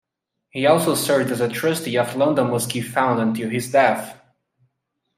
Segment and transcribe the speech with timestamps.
[0.49, 4.19] He also served as a trustee of the London Mosque Fund until his death.